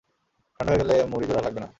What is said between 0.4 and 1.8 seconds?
ঠান্ডা হয়ে গেলে মুড়ি জোড়া লাগবে না।